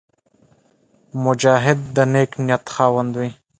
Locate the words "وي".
3.19-3.29